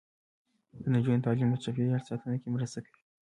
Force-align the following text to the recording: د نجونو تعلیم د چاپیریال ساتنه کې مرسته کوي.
د 0.81 0.83
نجونو 0.93 1.23
تعلیم 1.25 1.49
د 1.51 1.55
چاپیریال 1.63 2.01
ساتنه 2.09 2.35
کې 2.41 2.47
مرسته 2.55 2.79
کوي. 2.85 3.01